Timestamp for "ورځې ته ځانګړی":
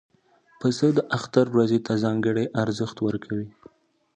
1.55-2.45